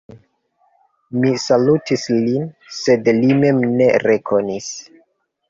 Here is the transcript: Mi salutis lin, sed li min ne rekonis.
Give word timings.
Mi 1.17 1.33
salutis 1.43 2.07
lin, 2.15 2.47
sed 2.79 3.11
li 3.19 3.37
min 3.45 3.63
ne 3.77 3.93
rekonis. 4.07 4.73